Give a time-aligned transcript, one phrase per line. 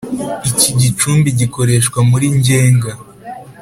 [0.49, 2.91] iki gicumbi gikoreshwa muri ngenga